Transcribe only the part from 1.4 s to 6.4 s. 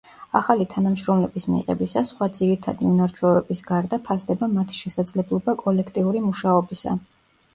მიღებისას, სხვა ძირითადი უნარჩვევების გარდა ფასდება მათი შესაძლებლობა კოლექტიური